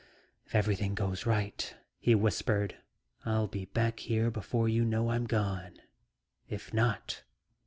"If 0.47 0.55
everything 0.55 0.95
goes 0.95 1.27
right," 1.27 1.75
he 1.99 2.15
whispered, 2.15 2.75
"I'll 3.23 3.45
be 3.45 3.65
back 3.65 3.97
before 4.33 4.67
you 4.67 4.83
know 4.83 5.11
I'm 5.11 5.25
gone. 5.27 5.73
If 6.49 6.73
not..." 6.73 7.21